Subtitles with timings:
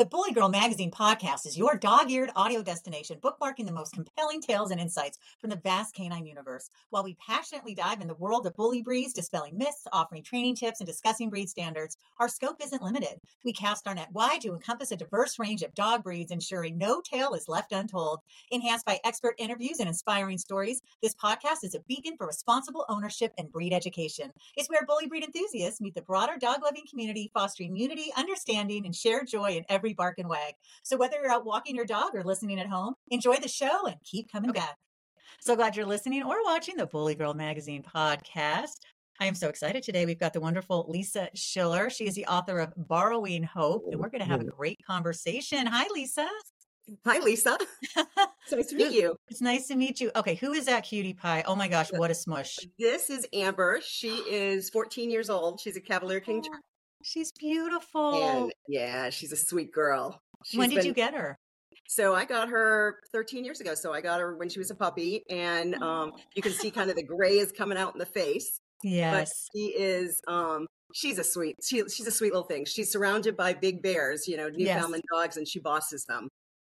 [0.00, 4.40] The Bully Girl Magazine podcast is your dog eared audio destination, bookmarking the most compelling
[4.40, 6.70] tales and insights from the vast canine universe.
[6.88, 10.80] While we passionately dive in the world of bully breeds, dispelling myths, offering training tips,
[10.80, 13.20] and discussing breed standards, our scope isn't limited.
[13.44, 17.02] We cast our net wide to encompass a diverse range of dog breeds, ensuring no
[17.02, 18.20] tale is left untold.
[18.50, 23.34] Enhanced by expert interviews and inspiring stories, this podcast is a beacon for responsible ownership
[23.36, 24.32] and breed education.
[24.56, 28.96] It's where bully breed enthusiasts meet the broader dog loving community, fostering unity, understanding, and
[28.96, 30.54] shared joy in every bark and wag.
[30.82, 33.96] So whether you're out walking your dog or listening at home, enjoy the show and
[34.04, 34.54] keep coming oh.
[34.54, 34.76] back.
[35.40, 38.76] So glad you're listening or watching the Bully Girl Magazine podcast.
[39.20, 40.06] I am so excited today.
[40.06, 41.90] We've got the wonderful Lisa Schiller.
[41.90, 44.80] She is the author of Borrowing Hope, and oh, we're going to have a great
[44.86, 45.66] conversation.
[45.66, 46.26] Hi, Lisa.
[47.06, 47.58] Hi, Lisa.
[48.46, 49.16] It's nice to meet you.
[49.28, 50.10] It's nice to meet you.
[50.16, 51.44] Okay, who is that cutie pie?
[51.46, 52.58] Oh my gosh, what a smush.
[52.78, 53.80] This is Amber.
[53.82, 55.60] She is 14 years old.
[55.60, 56.42] She's a Cavalier King.
[56.44, 56.58] Oh,
[57.02, 58.22] she's beautiful.
[58.22, 60.20] And yeah, she's a sweet girl.
[60.44, 61.36] She's when did been- you get her?
[61.88, 63.74] So I got her 13 years ago.
[63.74, 66.88] So I got her when she was a puppy, and um, you can see kind
[66.88, 68.60] of the gray is coming out in the face.
[68.82, 69.48] But Yes.
[69.54, 72.64] she is, um, she's a sweet, she, she's a sweet little thing.
[72.64, 74.76] She's surrounded by big bears, you know, Yes.
[74.76, 76.28] Newfoundland dogs, and she bosses them.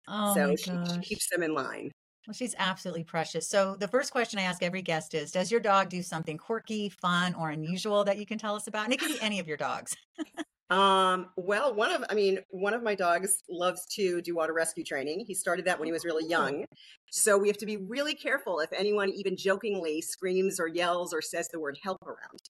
[0.06, 1.90] Oh so she, she keeps them in line.
[2.26, 3.48] Well, she's absolutely precious.
[3.48, 6.88] So the first question I ask every guest is, does your dog do something quirky,
[6.88, 8.84] fun, or unusual that you can tell us about?
[8.84, 9.96] And it can be any of your dogs.
[10.68, 14.82] Um, well, one of, I mean, one of my dogs loves to do water rescue
[14.82, 15.24] training.
[15.24, 16.28] He started that when he was really Oh.
[16.28, 16.64] young.
[17.12, 21.22] So we have to be really careful if anyone even jokingly screams or yells or
[21.22, 22.40] says the word help around.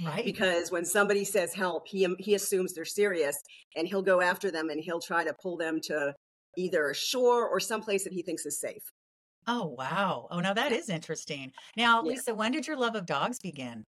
[0.00, 0.24] Right.
[0.24, 3.36] Because when somebody says help, he, he assumes they're serious
[3.74, 6.14] and he'll go after them and he'll try to pull them to
[6.56, 8.82] either shore or someplace that he thinks is safe.
[9.46, 10.28] Oh, wow.
[10.30, 11.52] Oh, now that is interesting.
[11.76, 12.10] Now, Yeah.
[12.10, 13.84] Lisa, when did your love of dogs begin?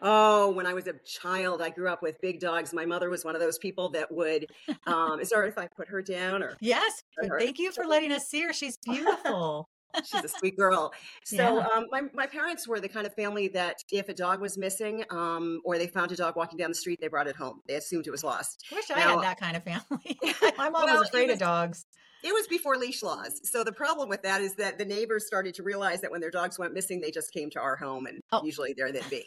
[0.00, 2.74] Oh, when I was a child, I grew up with big dogs.
[2.74, 4.50] My mother was one of those people that would,
[4.86, 7.02] um, is there if I put her down or Yes.
[7.38, 8.52] Thank you for letting us see her.
[8.52, 9.68] She's beautiful.
[10.04, 10.92] She's a sweet girl.
[11.24, 11.66] So Yeah.
[11.74, 15.04] um, my, my parents were the kind of family that if a dog was missing
[15.10, 17.60] um, or they found a dog walking down the street, they brought it home.
[17.68, 18.64] They assumed it was lost.
[18.72, 20.18] Wish I had that kind of family.
[20.58, 21.86] My mom Well, was afraid was- of dogs.
[22.26, 23.38] It was before leash laws.
[23.44, 26.30] So the problem with that is that the neighbors started to realize that when their
[26.30, 28.42] dogs went missing, they just came to our home and Oh.
[28.42, 29.24] usually there they'd be.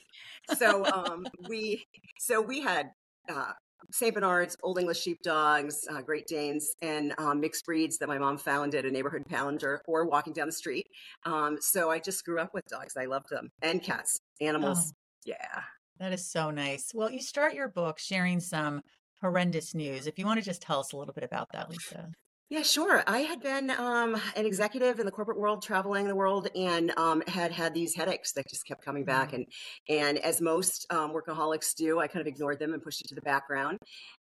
[0.58, 1.86] So um, we
[2.18, 2.90] so we had
[3.30, 3.52] uh,
[3.92, 4.14] St.
[4.14, 8.76] Bernards, Old English Sheepdogs, uh, Great Danes, and um, mixed breeds that my mom found
[8.76, 10.88] at a neighborhood pound or, or walking down the street.
[11.26, 12.96] Um, so I just grew up with dogs.
[12.98, 14.94] I loved them and cats, animals.
[14.94, 14.98] Oh.
[15.26, 15.62] Yeah.
[16.00, 16.92] That is so nice.
[16.94, 18.82] Well, you start your book sharing some
[19.22, 20.08] horrendous news.
[20.08, 22.12] If you want to just tell us a little bit about that, Lisa.
[22.50, 23.03] Yeah, sure.
[23.08, 27.22] I had been um, an executive in the corporate world, traveling the world, and um,
[27.28, 29.34] had had these headaches that just kept coming back.
[29.34, 29.46] And
[29.90, 33.16] and as most um, workaholics do, I kind of ignored them and pushed it to
[33.16, 33.80] the background.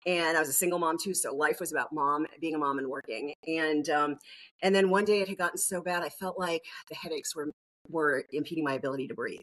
[0.07, 2.79] And I was a single mom too, so life was about mom, being a mom,
[2.79, 3.35] and working.
[3.49, 4.17] And um,
[4.63, 7.51] and then one day it had gotten so bad, I felt like the headaches were
[7.89, 9.41] were impeding my ability to breathe.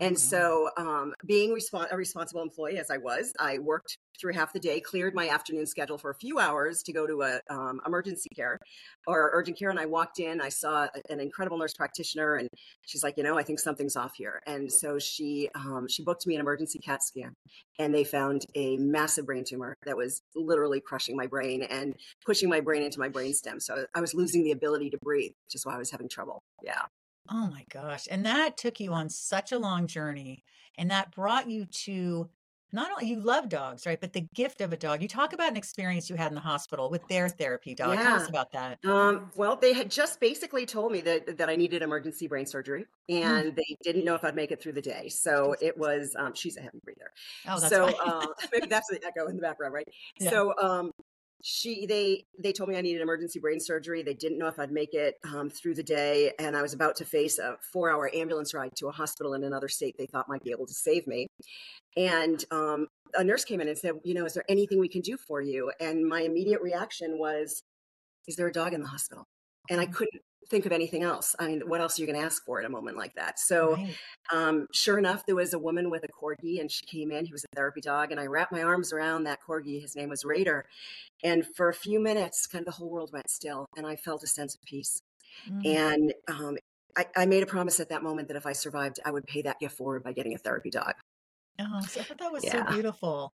[0.00, 4.52] And Oh, so, um, being a responsible employee as I was, I worked through half
[4.52, 7.80] the day, cleared my afternoon schedule for a few hours to go to a um,
[7.86, 8.58] emergency care
[9.06, 9.70] or urgent care.
[9.70, 12.48] And I walked in, I saw an incredible nurse practitioner, and
[12.86, 14.40] she's like, you know, I think something's off here.
[14.46, 17.34] And so she um, she booked me an emergency CAT scan,
[17.78, 21.94] and they found a massive brain tumor that was literally crushing my brain and
[22.24, 23.60] pushing my brain into my brainstem.
[23.60, 26.42] So I was losing the ability to breathe, which is why I was having trouble.
[26.62, 26.82] Yeah.
[27.30, 28.06] Oh my gosh.
[28.10, 30.44] And that took you on such a long journey.
[30.76, 32.30] And that brought you to
[32.72, 34.00] not only you love dogs, right?
[34.00, 35.02] But the gift of a dog.
[35.02, 38.00] You talk about an experience you had in the hospital with their therapy dog.
[38.00, 38.28] Tell us Yeah.
[38.28, 38.80] about that.
[38.84, 42.86] Um, well, they had just basically told me that that I needed emergency brain surgery,
[43.08, 45.08] and they didn't know if I'd make it through the day.
[45.08, 46.16] So it was.
[46.18, 47.12] Um, she's a heavy breather.
[47.46, 49.86] Oh, that's so uh, maybe that's the echo in the background, right?
[50.20, 50.30] Yeah.
[50.30, 50.90] So um,
[51.44, 54.02] she they they told me I needed emergency brain surgery.
[54.02, 56.94] They didn't know if I'd make it um, through the day, and I was about
[56.96, 60.28] to face a four hour ambulance ride to a hospital in another state they thought
[60.28, 61.26] might be able to save me.
[61.96, 65.00] And um, a nurse came in and said, "You know, is there anything we can
[65.00, 67.64] do for you?" And my immediate reaction was,
[68.28, 69.24] "Is there a dog in the hospital?"
[69.68, 71.34] And I couldn't think of anything else.
[71.38, 73.38] I mean, what else are you going to ask for at a moment like that?
[73.38, 73.96] So Right.
[74.32, 77.24] um, sure enough, there was a woman with a corgi, and she came in.
[77.24, 79.80] He was a therapy dog, and I wrapped my arms around that corgi.
[79.80, 80.66] His name was Raider,
[81.22, 84.22] and for a few minutes, kind of the whole world went still, and I felt
[84.22, 85.00] a sense of peace.
[85.48, 85.66] Mm.
[85.66, 86.56] And um,
[86.96, 89.42] I, I made a promise at that moment that if I survived, I would pay
[89.42, 90.94] that gift forward by getting a therapy dog.
[91.58, 92.64] Oh, so I thought that was Yeah.
[92.66, 93.32] so beautiful.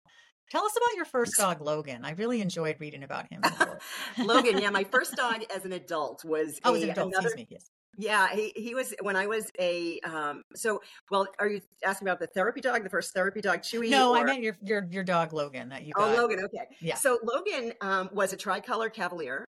[0.51, 2.05] Tell us about your first dog, Logan.
[2.05, 3.41] I really enjoyed reading about him.
[3.45, 3.83] in the book.
[4.27, 7.37] Logan, yeah, my first dog as an adult was Oh, a, an adult, another excuse
[7.37, 7.47] me.
[7.51, 7.71] Yes.
[7.99, 12.21] Yeah, he, he was when I was a um so well are you asking about
[12.21, 13.91] the therapy dog, the first therapy dog, Chewy?
[13.91, 16.11] No, I or- meant your your your dog Logan that you got.
[16.11, 16.23] Oh.
[16.23, 16.41] Logan.
[16.45, 16.67] Okay.
[16.81, 16.97] Yeah.
[16.97, 19.45] So Logan um, was a tricolor Cavalier,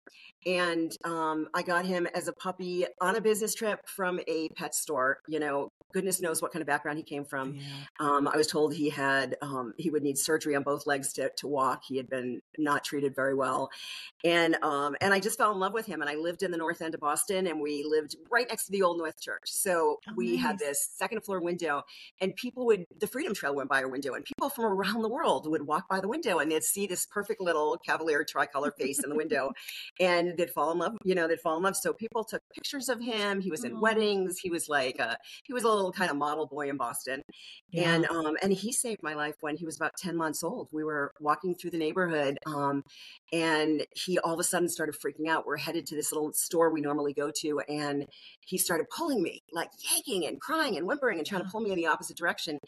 [0.44, 4.74] and um, I got him as a puppy on a business trip from a pet
[4.74, 5.18] store.
[5.28, 7.54] You know, goodness knows what kind of background he came from.
[7.54, 7.62] Yeah.
[8.00, 11.30] Um, I was told he had um, he would need surgery on both legs to,
[11.38, 11.82] to walk.
[11.88, 13.70] He had been not treated very well,
[14.24, 16.00] and um, and I just fell in love with him.
[16.00, 18.72] And I lived in the North End of Boston, and we lived right next to
[18.72, 19.42] the Old North Church.
[19.46, 21.82] So Oh, we had this second floor window,
[22.20, 25.08] and people would the Freedom Trail went by our window, and people from around the
[25.08, 29.02] world would walk by the window, and they'd see this perfect little Cavalier tricolor face
[29.02, 29.52] in the window,
[30.00, 30.96] and they'd fall in love.
[31.04, 31.76] You know, they'd fall in love.
[31.76, 33.40] So people took pictures of him.
[33.40, 34.38] He was in weddings.
[34.38, 37.22] He was like a, he was a little kind of model boy in Boston
[37.70, 37.94] Yeah.
[37.94, 40.84] and um and he saved my life when he was about 10 months old we
[40.84, 42.82] were walking through the neighborhood um
[43.32, 46.70] and he all of a sudden started freaking out we're headed to this little store
[46.70, 48.06] we normally go to and
[48.40, 51.70] he started pulling me like yanking and crying and whimpering and trying to pull me
[51.70, 52.58] in the opposite direction.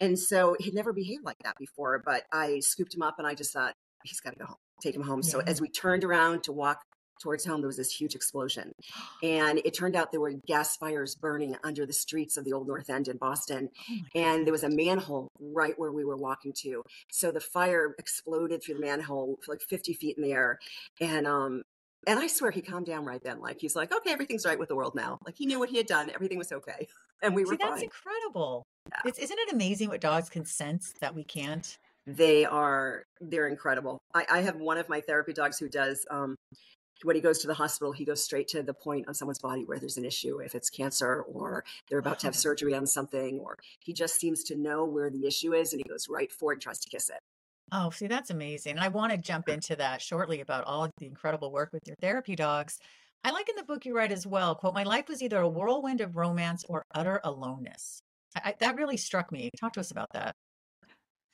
[0.00, 3.34] And so he'd never behaved like that before but i scooped him up and i
[3.34, 3.74] just thought
[4.04, 5.22] he's got to go home take him home.
[5.22, 6.80] So as we turned around to walk
[7.22, 8.72] towards home there was this huge explosion.
[9.22, 12.68] And it turned out there were gas fires burning under the streets of the old
[12.68, 13.70] north end in boston.
[13.90, 16.82] Oh and there was a manhole right where we were walking to.
[17.10, 20.58] So the fire exploded through the manhole for like 50 feet in the air.
[21.00, 21.62] And um
[22.06, 23.40] and I swear he calmed down right then.
[23.40, 25.18] Like he's like, okay, everything's right with the world now.
[25.26, 26.10] Like he knew what he had done.
[26.14, 26.86] Everything was okay.
[27.22, 27.84] And we were that's fine.
[27.84, 28.66] incredible.
[28.90, 29.00] Yeah.
[29.06, 31.78] It's, isn't it amazing what dogs can sense that we can't?
[32.06, 34.02] They are they're incredible.
[34.12, 36.36] I, I have one of my therapy dogs who does um
[37.04, 39.64] when he goes to the hospital, he goes straight to the point on someone's body
[39.64, 43.40] where there's an issue, if it's cancer or they're about to have surgery on something,
[43.40, 46.52] or he just seems to know where the issue is and he goes right for
[46.52, 47.20] it and tries to kiss it.
[47.72, 48.72] Oh, see, that's amazing.
[48.72, 51.86] And I want to jump into that shortly about all of the incredible work with
[51.86, 52.78] your therapy dogs.
[53.24, 55.48] I like in the book you write as well, quote, my life was either a
[55.48, 58.00] whirlwind of romance or utter aloneness.
[58.36, 59.50] I, I, that really struck me.
[59.58, 60.36] Talk to us about that.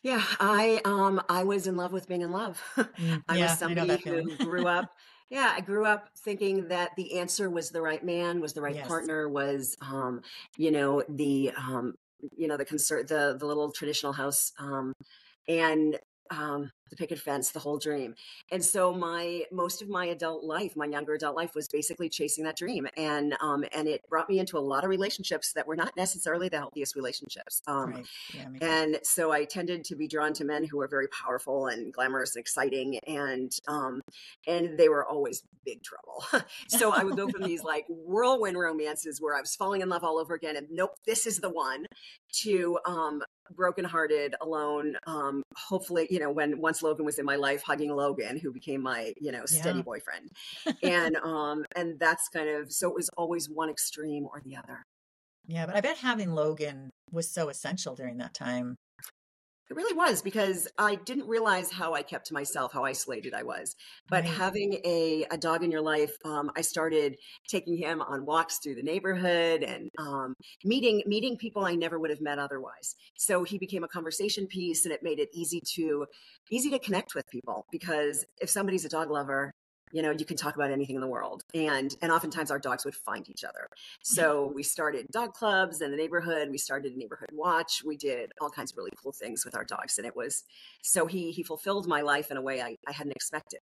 [0.03, 2.61] Yeah, I um I was in love with being in love.
[2.99, 4.87] Mm, I yeah, was somebody that who grew up
[5.31, 8.77] yeah, I grew up thinking that the answer was the right man, was the right
[8.77, 8.83] Yes.
[8.83, 10.23] partner, was um
[10.57, 11.95] you know the um
[12.37, 14.93] you know the concert the the little traditional house um
[15.49, 15.99] and
[16.33, 18.15] um the picket fence, the whole dream.
[18.51, 22.45] And so my most of my adult life, my younger adult life was basically chasing
[22.45, 25.77] that dream and um and it brought me into a lot of relationships that were
[25.77, 27.63] not necessarily the healthiest relationships.
[27.67, 28.07] Um right.
[28.35, 31.93] Yeah, and so I tended to be drawn to men who were very powerful and
[31.93, 34.03] glamorous and exciting, and um,
[34.47, 36.25] and they were always big trouble.
[36.69, 40.05] so I would go from these like whirlwind romances where I was falling in love
[40.05, 41.87] all over again, and nope, this is the one,
[42.43, 44.97] to um, brokenhearted, alone.
[45.07, 48.83] Um, hopefully, you know, when once Logan was in my life, hugging Logan, who became
[48.83, 49.83] my you know steady Yeah.
[49.83, 50.31] boyfriend,
[50.83, 54.85] and um, and that's kind of so it was always one extreme or the other.
[55.47, 58.77] yeah, but I bet having Logan was so essential during that time.
[59.73, 63.43] It really was because I didn't realize how I kept to myself, how isolated I
[63.43, 63.75] was.
[64.11, 64.27] But Right.
[64.27, 67.17] having a, a dog in your life, um, I started
[67.49, 72.11] taking him on walks through the neighborhood and um, meeting meeting people I never would
[72.11, 72.97] have met otherwise.
[73.17, 76.05] So he became a conversation piece, and it made it easy to
[76.51, 79.55] easy to connect with people because if somebody's a dog lover,
[79.93, 82.85] you know you can talk about anything in the world, and and oftentimes our dogs
[82.85, 83.69] would find each other.
[84.03, 86.51] So we started dog clubs in the neighborhood.
[86.51, 87.83] We started a neighborhood watch.
[87.85, 90.45] We did all kinds of really cool things with our dogs, and it was
[90.83, 93.61] so he he fulfilled my life in a way I, I hadn't expected.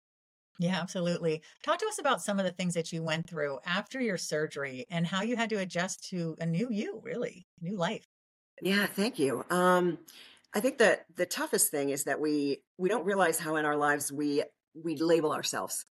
[0.59, 1.41] Yeah, absolutely.
[1.63, 4.85] Talk to us about some of the things that you went through after your surgery
[4.91, 8.07] and how you had to adjust to a new you, really, new life.
[8.61, 9.43] Yeah, thank you.
[9.49, 9.99] Um,
[10.53, 13.77] I think that the toughest thing is that we we don't realize how in our
[13.77, 14.43] lives we
[14.75, 15.87] we label ourselves.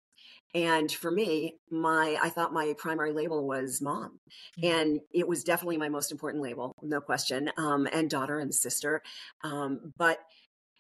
[0.55, 4.19] And for me, my I thought my primary label was mom,
[4.63, 9.03] and it was definitely my most important label, no question, um, and daughter and sister.
[9.45, 10.19] Um, but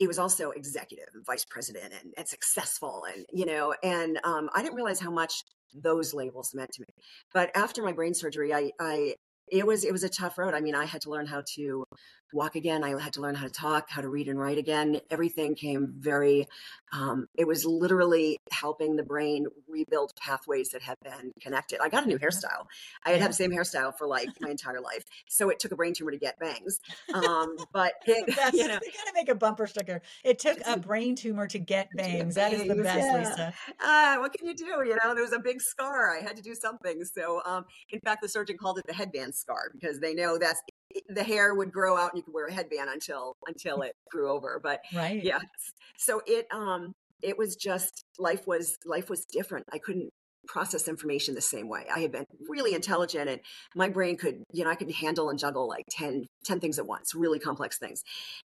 [0.01, 4.49] it was also executive, and vice president, and, and successful, and you know, and um,
[4.55, 5.43] I didn't realize how much
[5.75, 7.05] those labels meant to me.
[7.35, 9.15] But after my brain surgery, I, I
[9.51, 10.55] it was it was a tough road.
[10.55, 11.85] I mean, I had to learn how to
[12.33, 12.85] walk again.
[12.85, 15.01] I had to learn how to talk, how to read and write again.
[15.11, 16.47] Everything came very.
[16.93, 21.81] Um, it was literally helping the brain rebuild pathways that had been connected.
[21.83, 22.67] I got a new hairstyle.
[23.05, 25.77] I had had the same hairstyle for like my entire life, so it took a
[25.77, 26.81] brain tumor to get bangs.
[27.15, 30.03] Um, but it, That's, you know, they gotta make a bumper sticker.
[30.25, 32.35] It took a brain tumor to get bangs.
[32.35, 33.19] That is the best, yeah.
[33.19, 33.55] Lisa.
[33.81, 34.65] ah, what can you do?
[34.65, 36.17] You know, there was a big scar.
[36.17, 37.05] I had to do something.
[37.05, 40.63] So, um, in fact, the surgeon called it the headband scar because they know that's
[41.09, 44.30] the hair would grow out and you could wear a headband until until it grew
[44.30, 44.61] over.
[44.62, 45.23] But Right.
[45.23, 45.40] yeah,
[45.97, 46.92] so it um
[47.23, 49.66] it was just life was life was different.
[49.73, 50.11] I couldn't
[50.47, 51.85] process information the same way.
[51.95, 53.40] I had been really intelligent and
[53.76, 56.87] my brain could, you know, I could handle and juggle like 10, 10 things at
[56.87, 58.02] once, really complex things.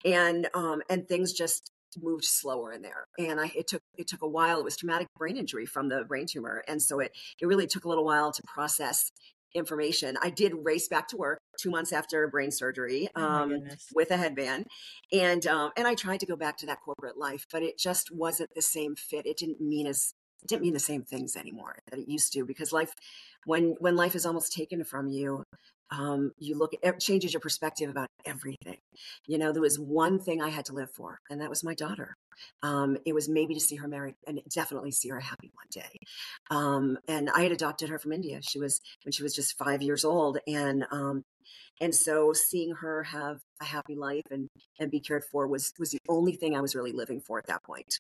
[0.05, 3.07] And, um, and things just moved slower in there.
[3.19, 4.61] And I, it took, it took a while.
[4.61, 6.63] It was traumatic brain injury from the brain tumor.
[6.69, 9.11] And so it, it really took a little while to process
[9.55, 10.17] information.
[10.23, 13.63] I did race back to work two months after brain surgery Oh um,
[13.95, 14.67] with a headband,
[15.13, 18.11] and um, and I tried to go back to that corporate life, but it just
[18.11, 19.27] wasn't the same fit.
[19.27, 22.45] It didn't mean as it didn't mean the same things anymore that it used to
[22.45, 22.95] because life
[23.45, 25.43] when when life is almost taken from you
[25.91, 28.79] um, you look it changes your perspective about everything.
[29.27, 31.75] You know there was one thing i had to live for and that was my
[31.75, 32.17] daughter.
[32.63, 35.99] Um, it was maybe to see her married and definitely see her happy one day.
[36.51, 38.41] Um, and i had adopted her from india.
[38.43, 41.25] She was when she was just five years old and um,
[41.81, 45.91] and so seeing her have a happy life and and be cared for was was
[45.91, 47.99] the only thing i was really living for at that point.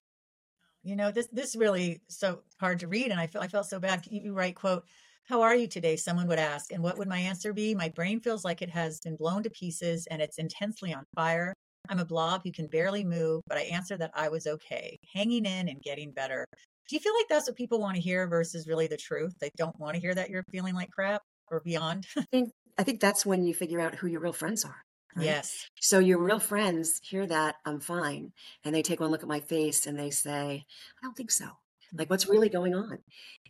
[0.83, 3.80] You know this this really so hard to read and i feel i felt so
[3.80, 4.07] bad.
[4.11, 4.85] You, you write quote
[5.29, 8.21] how are you today someone would ask and what would my answer be my brain
[8.21, 11.53] feels like it has been blown to pieces and it's intensely on fire
[11.89, 15.45] i'm a blob who can barely move but i answer that i was okay hanging
[15.45, 16.45] in and getting better
[16.89, 19.51] do you feel like that's what people want to hear versus really the truth they
[19.57, 23.01] don't want to hear that you're feeling like crap or beyond i think i think
[23.01, 24.83] that's when you figure out who your real friends are
[25.17, 25.25] Right?
[25.25, 25.67] Yes.
[25.81, 28.33] So your real friends hear that I'm fine
[28.63, 30.65] and they take one look at my face and they say,
[31.03, 31.47] I don't think so.
[31.92, 32.99] Like what's really going on?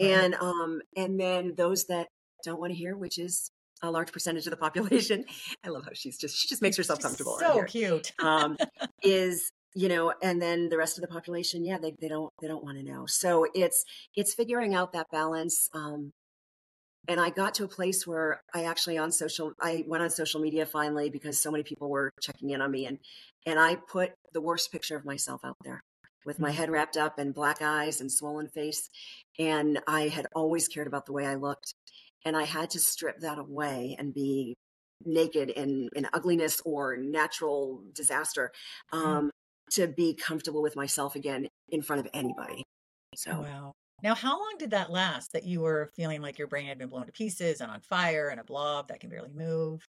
[0.01, 2.09] And um and then those that
[2.45, 3.51] don't want to hear, which is
[3.83, 5.25] a large percentage of the population.
[5.65, 7.39] I love how she's just she just makes herself she's comfortable.
[7.41, 8.13] So cute.
[8.19, 8.57] um
[9.03, 12.49] is you know and then the rest of the population yeah they, they don't they
[12.49, 13.85] don't want to know so it's
[14.17, 16.11] it's figuring out that balance um
[17.07, 20.41] and I got to a place where I actually on social I went on social
[20.41, 22.99] media finally because so many people were checking in on me and
[23.47, 25.83] and I put the worst picture of myself out there
[26.25, 28.89] with my head wrapped up and black eyes and swollen face
[29.39, 31.75] and I had always cared about the way I looked
[32.25, 34.55] and I had to strip that away and be
[35.05, 38.51] naked in in ugliness or natural disaster
[38.93, 39.31] um
[39.71, 42.65] to be comfortable with myself again in front of anybody
[43.15, 43.41] so.
[43.41, 43.73] wow.
[44.03, 46.89] Now, how long did that last that you were feeling like your brain had been
[46.89, 49.85] blown to pieces and on fire and a blob that can barely move?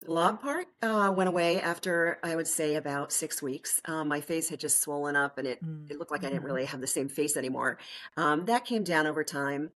[0.00, 3.80] The blob part uh, went away after I would say about six weeks.
[3.86, 5.90] Um, my face had just swollen up and it, mm-hmm.
[5.90, 7.78] it looked like I didn't really have the same face anymore.
[8.16, 9.70] Um, that came down over time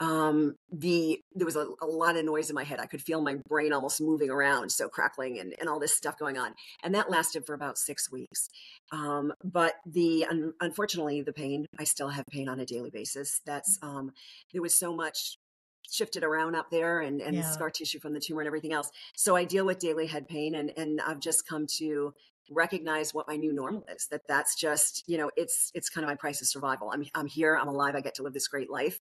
[0.00, 3.22] um the there was a, a, lot of noise in my head i could feel
[3.22, 6.94] my brain almost moving around so crackling and, and all this stuff going on and
[6.94, 8.48] that lasted for about six weeks
[8.92, 13.40] um but the un- unfortunately the pain i still have pain on a daily basis
[13.46, 14.12] that's um
[14.52, 15.38] there was so much
[15.90, 17.50] shifted around up there and, and yeah.
[17.50, 18.90] scar tissue from the tumor and everything else.
[19.16, 22.14] So i deal with daily head pain and and i've just come to
[22.50, 26.08] recognize what my new normal is that that's just you know it's it's kind of
[26.08, 26.90] my price of survival.
[26.92, 29.00] I'm i'm here i'm alive i get to live this great life.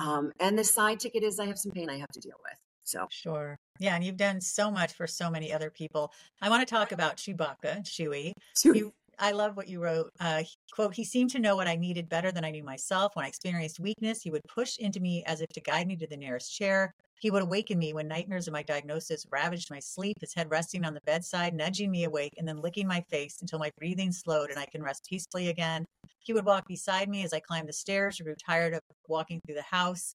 [0.00, 0.08] Mm-hmm.
[0.08, 2.58] um and the side ticket is i have some pain i have to deal with
[2.86, 3.06] so.
[3.10, 3.58] Sure.
[3.78, 6.12] Yeah and you've done so much for so many other people.
[6.40, 8.32] I want to talk about chewbacca chewy.
[8.64, 10.12] You, I love what you wrote.
[10.20, 10.42] Uh,
[10.72, 13.16] quote, he seemed to know what I needed better than I knew myself.
[13.16, 16.06] When I experienced weakness, he would push into me as if to guide me to
[16.06, 16.94] the nearest chair.
[17.18, 20.84] He would awaken me when nightmares of my diagnosis ravaged my sleep, his head resting
[20.84, 24.50] on the bedside, nudging me awake, and then licking my face until my breathing slowed
[24.50, 25.86] and I can rest peacefully again.
[26.18, 29.40] He would walk beside me as I climbed the stairs or grew tired of walking
[29.40, 30.14] through the house.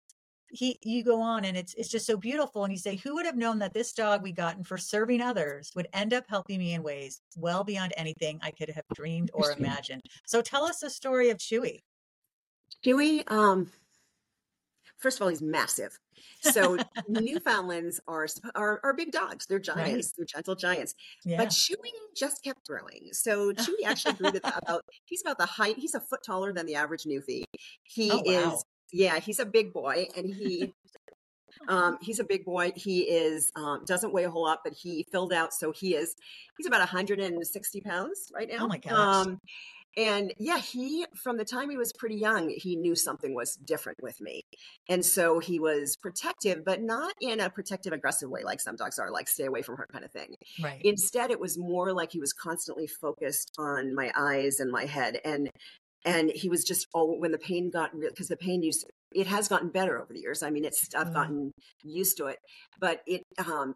[0.51, 2.63] He, you go on and it's it's just so beautiful.
[2.63, 5.71] And you say, who would have known that this dog we gotten for serving others
[5.75, 9.51] would end up helping me in ways well beyond anything I could have dreamed or
[9.51, 10.01] imagined?
[10.25, 11.81] So tell us the story of Chewy.
[12.85, 13.71] Chewy, um,
[14.97, 15.97] first of all, he's massive.
[16.41, 16.77] So
[17.07, 19.45] Newfoundlands are, are are big dogs.
[19.45, 20.07] They're giants.
[20.07, 20.13] Right.
[20.17, 20.95] They're gentle giants.
[21.25, 21.37] Yeah.
[21.37, 23.09] But Chewy just kept growing.
[23.11, 25.77] So Chewy actually grew to about he's about the height.
[25.77, 27.43] He's a foot taller than the average Newfie.
[27.83, 28.53] He oh, wow.
[28.53, 29.19] is yeah.
[29.19, 30.73] He's a big boy, and he
[31.67, 32.71] um, he's a big boy.
[32.75, 35.53] He is um, doesn't weigh a whole lot, but he filled out.
[35.53, 36.15] So he is
[36.57, 38.65] he's about 160 pounds right now.
[38.65, 39.25] Oh my gosh.
[39.27, 39.39] Um,
[39.97, 44.01] and yeah, he, from the time he was pretty young, he knew something was different
[44.01, 44.43] with me.
[44.87, 48.99] And so he was protective, but not in a protective, aggressive way like some dogs
[48.99, 50.35] are, like stay away from her kind of thing.
[50.61, 50.79] Right.
[50.83, 55.19] Instead, it was more like he was constantly focused on my eyes and my head.
[55.25, 55.49] And
[56.05, 59.27] and he was just oh when the pain got real because the pain used it
[59.27, 60.43] has gotten better over the years.
[60.43, 61.13] I mean it's i've mm.
[61.13, 61.51] gotten
[61.83, 62.37] used to it
[62.79, 63.75] but it um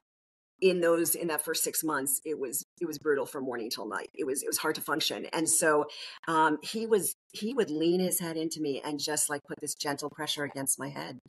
[0.63, 3.87] in those in that first six months it was it was brutal from morning till
[3.87, 4.09] night.
[4.13, 5.25] It was it was hard to function.
[5.33, 5.85] And so
[6.29, 9.75] um, he was he would lean his head into me and just like put this
[9.75, 11.19] gentle pressure against my head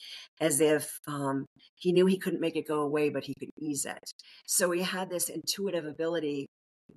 [0.41, 3.85] as if um, he knew he couldn't make it go away but he could ease
[3.85, 4.13] it.
[4.47, 6.47] So he had this intuitive ability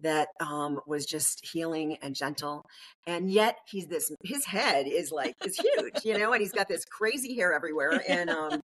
[0.02, 2.66] that um, was just healing and gentle.
[3.06, 6.68] And yet he's this, his head is like, is huge, you know, and he's got
[6.68, 8.02] this crazy hair everywhere.
[8.08, 8.62] And, um,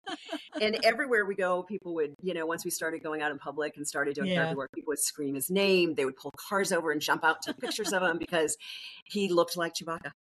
[0.62, 3.78] and everywhere we go, people would, you know, once we started going out in public
[3.78, 4.44] and started doing yeah.
[4.44, 5.96] therapy work, people would scream his name.
[5.96, 8.58] They would pull cars over and jump out to take pictures of him because
[9.06, 10.12] he looked like Chewbacca.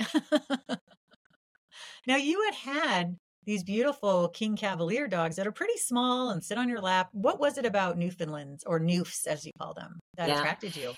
[2.06, 6.58] now you had had these beautiful King Cavalier dogs that are pretty small and sit
[6.58, 7.08] on your lap.
[7.12, 10.38] What was it about Newfoundlands or Newfs, as you call them, that yeah.
[10.38, 10.92] attracted you?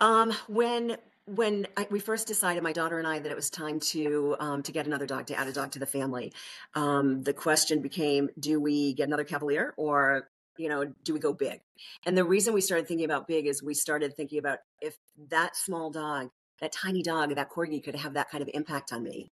[0.00, 3.80] Um, when when I, we first decided, my daughter and I, that it was time
[3.80, 6.32] to um, to get another dog to add a dog to the family,
[6.74, 10.28] um, the question became: Do we get another Cavalier, or
[10.58, 11.60] you know, do we go big?
[12.06, 14.96] And the reason we started thinking about big is we started thinking about if
[15.30, 16.28] that small dog,
[16.60, 19.30] that tiny dog, that corgi, could have that kind of impact on me,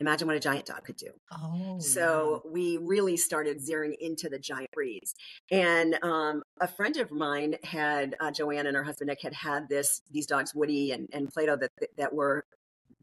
[0.00, 1.10] Imagine what a giant dog could do.
[1.32, 5.14] Oh, so we really started zeroing into the giant breeds.
[5.50, 9.68] And um, a friend of mine had uh, Joanne and her husband Nick had had
[9.68, 12.44] this these dogs Woody and, and Plato that that were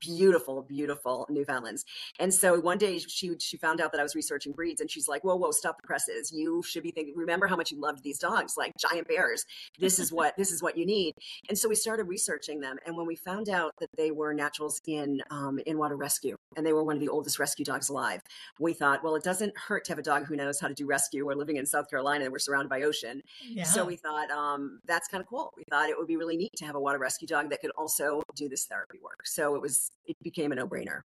[0.01, 1.85] beautiful, beautiful Newfoundlands.
[2.19, 5.07] And so one day she she found out that I was researching breeds, and she's
[5.07, 6.31] like, "Whoa, whoa, stop the presses!
[6.31, 7.13] You should be thinking.
[7.15, 9.45] Remember how much you loved these dogs, like giant bears.
[9.79, 11.13] This is what this is what you need."
[11.47, 14.81] And so we started researching them, and when we found out that they were naturals
[14.85, 18.21] in um, in water rescue, and they were one of the oldest rescue dogs alive,
[18.59, 20.85] we thought, well, it doesn't hurt to have a dog who knows how to do
[20.85, 21.25] rescue.
[21.25, 23.63] We're living in South Carolina, and we're surrounded by ocean, yeah.
[23.63, 25.53] so we thought um, that's kind of cool.
[25.55, 27.71] We thought it would be really neat to have a water rescue dog that could
[27.77, 29.27] also do this therapy work.
[29.27, 31.01] So it was it became a no brainer.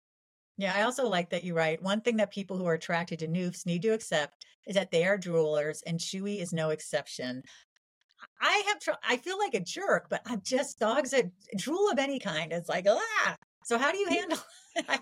[0.57, 3.29] Yeah, I also like that you write one thing that people who are attracted to
[3.29, 7.43] Newfs need to accept is that they are droolers, and Chewy is no exception.
[8.43, 11.99] I have, tr- I feel like a jerk, but I'm just dogs that drool of
[11.99, 12.53] any kind.
[12.53, 13.35] It's like, ah.
[13.65, 14.39] So how do you handle?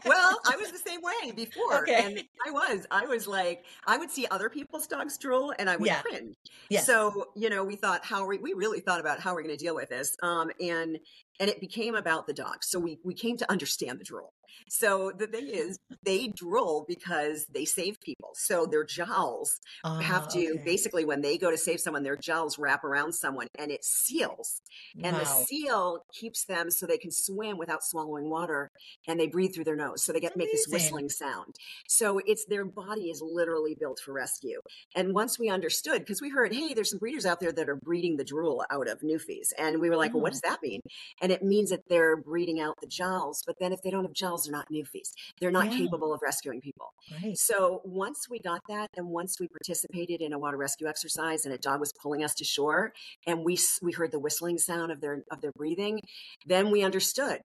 [0.05, 2.03] Well, I was the same way before, okay.
[2.05, 5.77] and I was, I was like, I would see other people's dogs drool, and I
[5.77, 6.03] would yeah.
[6.03, 6.35] cringe.
[6.71, 6.87] Yes.
[6.87, 8.39] So you know, we thought, how are we?
[8.39, 10.99] We really thought about how we're going to deal with this, um, and
[11.41, 12.69] and it became about the dogs.
[12.69, 14.33] So we we came to understand the drool.
[14.69, 18.31] So the thing is, they drool because they save people.
[18.35, 20.63] So their jowls have ah, to okay.
[20.65, 24.61] basically, when they go to save someone, their jowls wrap around someone and it seals.
[25.03, 25.21] And wow.
[25.21, 28.71] the seal keeps them so they can swim without swallowing water
[29.07, 30.03] and they breathe through their nose.
[30.03, 30.39] So they get Amazing.
[30.39, 31.57] make this whistling sound.
[31.87, 34.61] So it's their body is literally built for rescue.
[34.97, 37.77] And once we understood, because we heard, hey, there's some breeders out there that are
[37.77, 39.53] breeding the drool out of Newfies.
[39.59, 40.15] And we were like, oh.
[40.15, 40.49] well, what mm-hmm.
[40.49, 40.81] does that mean?
[41.21, 43.43] And it means that they're breeding out the jowls.
[43.47, 45.13] But then if they don't have jowls, they're not Newfies.
[45.41, 45.79] They're not yeah.
[45.79, 46.93] capable of rescuing people.
[47.23, 47.37] Right.
[47.37, 51.55] So once we got that, and once we participated in a water rescue exercise, and
[51.55, 52.93] a dog was pulling us to shore,
[53.27, 56.01] and we we heard the whistling sound of their of their breathing,
[56.47, 57.41] then we understood.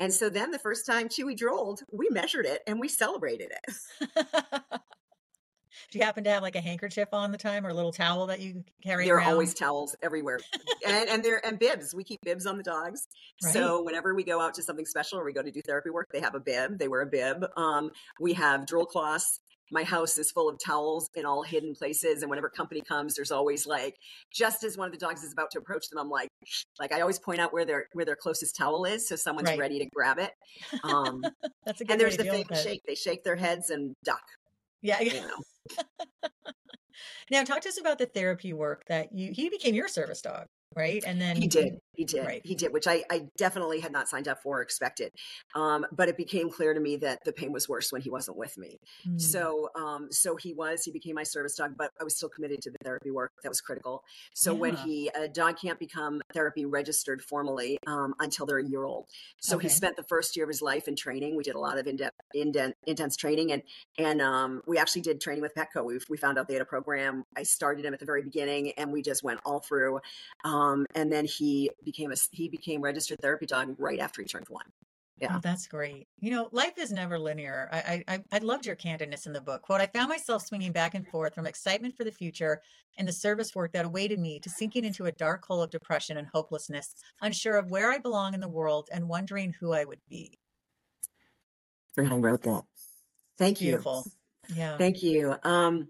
[0.00, 4.60] And so then the first time Chewy drooled, we measured it and we celebrated it.
[5.90, 8.26] Do you happen to have like a handkerchief on the time or a little towel
[8.26, 9.06] that you carry?
[9.06, 9.28] There around?
[9.28, 10.40] are always towels everywhere,
[10.86, 11.94] and and there and bibs.
[11.94, 13.06] We keep bibs on the dogs.
[13.42, 13.52] Right.
[13.52, 16.08] So whenever we go out to something special or we go to do therapy work,
[16.12, 16.78] they have a bib.
[16.78, 17.44] They wear a bib.
[17.56, 22.22] Um, we have drool cloths my house is full of towels in all hidden places
[22.22, 23.96] and whenever company comes there's always like
[24.32, 26.28] just as one of the dogs is about to approach them i'm like
[26.80, 29.58] like i always point out where their where their closest towel is so someone's right.
[29.58, 30.30] ready to grab it
[30.84, 31.22] um
[31.66, 34.22] that's a good and there's the famous shake they shake their heads and duck
[34.82, 35.00] yeah.
[35.00, 35.80] You know.
[37.30, 40.46] now talk to us about the therapy work that you he became your service dog
[40.78, 41.02] right?
[41.06, 42.40] And then he did, he did, right.
[42.44, 45.12] he did, which I, I definitely had not signed up for or expected.
[45.54, 48.36] Um, but it became clear to me that the pain was worse when he wasn't
[48.38, 48.78] with me.
[49.06, 49.20] Mm.
[49.20, 52.62] So, um, so he was, he became my service dog, but I was still committed
[52.62, 54.04] to the therapy work that was critical.
[54.34, 54.58] So yeah.
[54.58, 59.06] when he, a dog can't become therapy registered formally um, until they're a year old.
[59.40, 59.64] So okay.
[59.66, 61.36] he spent the first year of his life in training.
[61.36, 62.52] We did a lot of in-depth, in
[62.86, 63.62] intense training, and
[63.98, 65.84] and um, we actually did training with Petco.
[65.84, 67.24] We we found out they had a program.
[67.36, 70.00] I started him at the very beginning, and we just went all through.
[70.44, 74.48] Um, and then he became a he became registered therapy dog right after he turned
[74.48, 74.66] one.
[75.20, 76.06] Yeah, oh, that's great.
[76.20, 77.68] You know, life is never linear.
[77.72, 79.62] I, I I loved your candidness in the book.
[79.62, 82.62] Quote: I found myself swinging back and forth from excitement for the future
[82.98, 86.18] and the service work that awaited me to sinking into a dark hole of depression
[86.18, 90.00] and hopelessness, unsure of where I belong in the world and wondering who I would
[90.08, 90.38] be.
[91.98, 92.62] I wrote that.
[93.38, 93.70] Thank you.
[93.70, 94.04] Beautiful.
[94.54, 94.76] Yeah.
[94.76, 95.34] Thank you.
[95.42, 95.88] Um,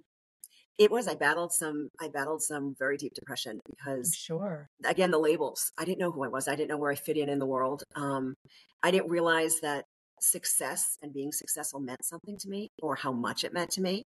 [0.78, 1.08] it was.
[1.08, 1.90] I battled some.
[2.00, 4.68] I battled some very deep depression because, sure.
[4.84, 5.72] Again, the labels.
[5.76, 6.48] I didn't know who I was.
[6.48, 7.82] I didn't know where I fit in in the world.
[7.94, 8.34] Um,
[8.82, 9.84] I didn't realize that
[10.20, 14.04] success and being successful meant something to me, or how much it meant to me.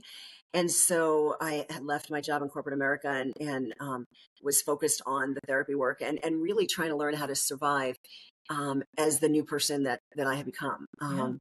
[0.53, 4.05] And so I had left my job in corporate America and, and um,
[4.41, 7.95] was focused on the therapy work and, and really trying to learn how to survive
[8.49, 10.87] um, as the new person that that I had become.
[11.01, 11.39] Um,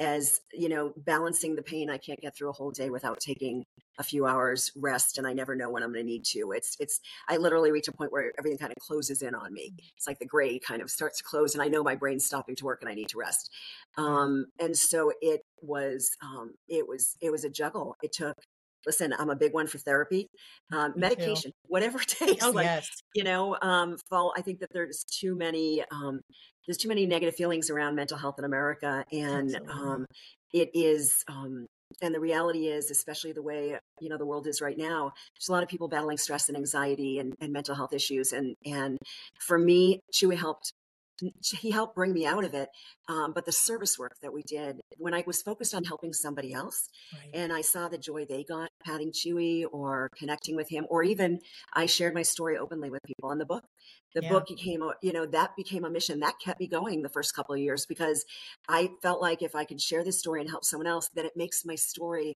[0.00, 3.64] as you know balancing the pain i can't get through a whole day without taking
[4.00, 6.52] a few hours rest and I never know when I'm going to need to.
[6.52, 9.74] It's, it's, I literally reach a point where everything kind of closes in on me.
[9.94, 12.56] It's like the gray kind of starts to close and I know my brain's stopping
[12.56, 13.50] to work and I need to rest.
[13.98, 17.96] Um, and so it was, um, it was, it was a juggle.
[18.02, 18.38] It took,
[18.86, 20.28] listen, I'm a big one for therapy,
[20.72, 22.44] um, medication, whatever it takes.
[22.44, 22.88] Oh, like, yes.
[23.14, 26.20] you know, um, fall, I think that there's too many, um,
[26.66, 29.04] there's too many negative feelings around mental health in America.
[29.12, 30.06] And, um,
[30.52, 31.66] it is, um,
[32.02, 35.48] and the reality is, especially the way, you know, the world is right now, there's
[35.48, 38.32] a lot of people battling stress and anxiety and, and mental health issues.
[38.32, 38.98] And, and
[39.40, 40.72] for me, Chewy helped
[41.42, 42.68] he helped bring me out of it.
[43.08, 46.52] Um, but the service work that we did when I was focused on helping somebody
[46.52, 47.30] else Right.
[47.34, 51.40] and I saw the joy they got patting Chewy or connecting with him, or even
[51.72, 53.64] I shared my story openly with people in the book.
[54.14, 54.30] The Yeah.
[54.30, 57.34] book became, a, you know, that became a mission that kept me going the first
[57.34, 58.24] couple of years because
[58.68, 61.36] I felt like if I could share this story and help someone else, then it
[61.36, 62.34] makes my story,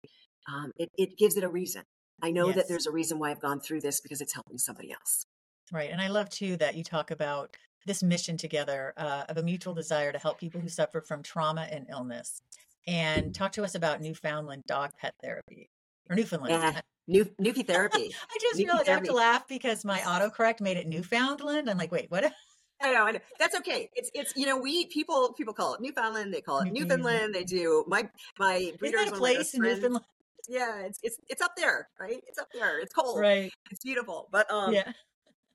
[0.48, 1.82] um, it, it gives it a reason.
[2.22, 2.56] I know Yes.
[2.56, 5.24] that there's a reason why I've gone through this because it's helping somebody else.
[5.72, 5.90] Right.
[5.90, 9.74] And I love too that you talk about this mission together uh, of a mutual
[9.74, 12.40] desire to help people who suffer from trauma and illness.
[12.86, 15.70] And talk to us about Newfoundland dog pet therapy
[16.10, 16.52] or Newfoundland.
[16.52, 16.80] Yeah.
[17.06, 18.14] New Newfie therapy.
[18.30, 21.68] I just Newfie realized I have to laugh because my autocorrect made it Newfoundland.
[21.68, 22.24] I'm like, wait, what?
[22.82, 23.18] I know, I know.
[23.38, 23.88] That's okay.
[23.94, 26.34] It's it's you know we people people call it Newfoundland.
[26.34, 27.34] They call it Newfoundland.
[27.34, 29.62] They do my my breeder that is a one of my place in.
[29.62, 30.04] Newfoundland?
[30.48, 32.22] Yeah, it's it's it's up there, right?
[32.26, 32.80] It's up there.
[32.80, 33.18] It's cold.
[33.18, 33.50] Right.
[33.70, 34.28] It's beautiful.
[34.30, 34.92] But um, yeah.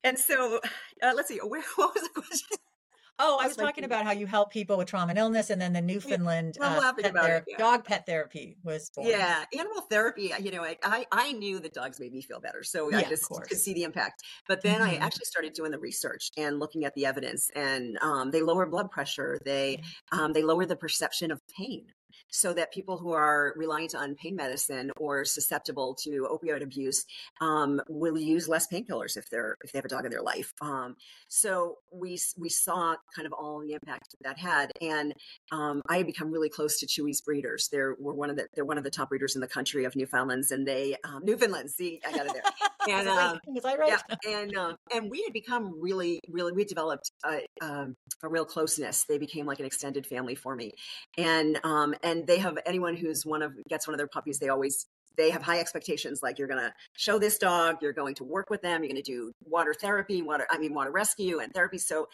[0.03, 0.59] And so
[1.03, 1.39] uh, let's see.
[1.39, 2.57] Where what was the question?
[3.21, 5.61] Oh, I I was talking about how you help people with trauma and illness, and
[5.61, 7.57] then the Newfoundland I'm uh, pet it, yeah.
[7.57, 9.09] dog pet therapy was born.
[9.09, 10.31] Yeah, animal therapy.
[10.41, 13.03] You know, I, I I knew that dogs made me feel better, so Yeah, I
[13.03, 14.23] just could see the impact.
[14.47, 15.01] But then I Mhm.
[15.01, 18.91] actually started doing the research and looking at the evidence, and um, they lower blood
[18.91, 19.39] pressure.
[19.45, 19.81] They
[20.11, 21.93] um, they lower the perception of pain,
[22.29, 27.05] so that people who are reliant on pain medicine or susceptible to opioid abuse
[27.41, 30.53] um, will use less painkillers if they're if they have a dog in their life.
[30.61, 30.95] Um,
[31.27, 35.13] so we we saw kind of all the impact that, that had, and
[35.51, 37.69] um, I had become really close to Chewy's breeders.
[37.71, 39.95] They're were one of the they're one of the top breeders in the country of
[39.95, 41.75] Newfoundlands, and they um, Newfoundlands.
[41.75, 42.43] See, I got it there.
[42.87, 43.39] And, right?
[43.45, 43.89] was I right?
[43.89, 48.45] Yeah, and um, and we had become really, really, we developed a, um, a real
[48.45, 49.03] closeness.
[49.03, 50.71] They became like an extended family for me,
[51.17, 54.39] and um, and they have anyone who's one of gets one of their puppies.
[54.39, 54.85] They always
[55.17, 56.21] they have high expectations.
[56.23, 59.03] Like you're going to show this dog, you're going to work with them, you're going
[59.03, 61.77] to do water therapy, water I mean water rescue and therapy.
[61.77, 62.07] So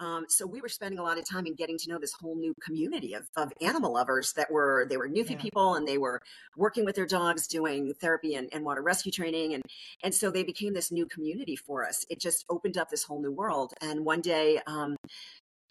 [0.00, 2.34] um, so we were spending a lot of time in getting to know this whole
[2.34, 5.36] new community of, of animal lovers that were they were Newfie Yeah.
[5.36, 6.20] people and they were
[6.56, 9.62] working with their dogs doing therapy and, and water rescue training and
[10.02, 13.20] and so they became this new community for us it just opened up this whole
[13.20, 14.96] new world and one day um,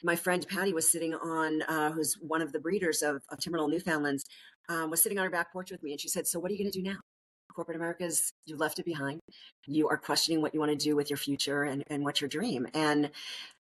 [0.03, 3.69] my friend patty was sitting on uh, who's one of the breeders of, of Timbernell
[3.69, 4.25] newfoundlands
[4.69, 6.53] um, was sitting on her back porch with me and she said so what are
[6.53, 6.97] you going to do now?
[7.53, 9.19] Corporate america's you left it behind.
[9.65, 12.29] You are questioning what you want to do with your future and, and what's your
[12.29, 12.67] dream.
[12.73, 13.11] And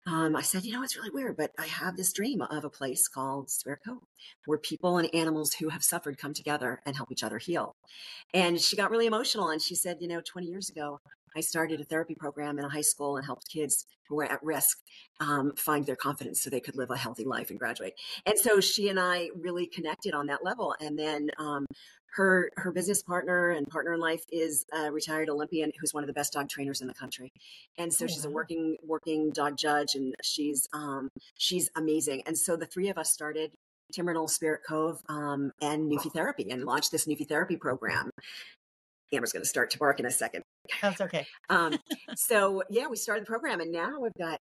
[0.07, 2.69] um, I said, you know, it's really weird, but I have this dream of a
[2.69, 4.01] place called Spirit Cove
[4.45, 7.75] where people and animals who have suffered come together and help each other heal.
[8.33, 10.99] And she got really emotional and she said, you know, 20 years ago,
[11.35, 14.43] I started a therapy program in a high school and helped kids who were at
[14.43, 14.79] risk
[15.19, 17.93] um, find their confidence so they could live a healthy life and graduate.
[18.25, 20.75] And so she and I really connected on that level.
[20.79, 21.67] And then um,
[22.13, 26.07] her her business partner and partner in life is a retired Olympian who's one of
[26.07, 27.31] the best dog trainers in the country.
[27.77, 32.23] And so Oh, she's a working working dog judge and she's um, she's amazing.
[32.25, 33.51] And so the three of us started
[33.93, 38.09] Timbernell Spirit Cove um, and Newfie Therapy and launched this Newfie Therapy program.
[39.11, 40.43] Amber's going to start to bark in a second.
[40.81, 41.25] That's okay.
[41.49, 41.77] Um,
[42.15, 44.39] so yeah, we started the program, and now we've got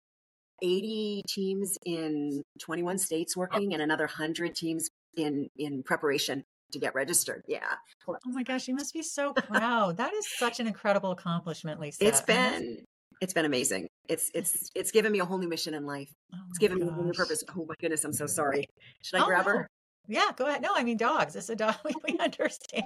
[0.62, 6.94] 80 teams in 21 states working, and another 100 teams in in preparation to get
[6.94, 7.42] registered.
[7.46, 7.60] Yeah,
[8.08, 9.98] Oh my gosh, you must be so proud.
[9.98, 12.04] that is such an incredible accomplishment, Lisa.
[12.06, 12.84] It's been
[13.20, 13.86] it's been amazing.
[14.08, 16.10] It's it's it's given me a whole new mission in life.
[16.34, 17.44] oh It's given me a whole new purpose.
[17.56, 18.66] Oh my goodness, I'm so sorry.
[19.02, 19.52] Should I Oh, grab no.
[19.52, 19.68] her?
[20.08, 20.62] Yeah, go ahead.
[20.62, 21.34] No, I mean dogs.
[21.36, 21.76] It's a dog.
[22.08, 22.84] We understand.